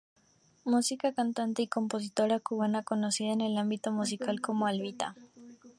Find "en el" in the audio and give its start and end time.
3.33-3.55